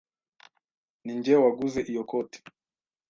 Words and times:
Ninjye 1.03 1.33
waguze 1.43 1.79
iyo 1.91 2.03
koti. 2.09 2.39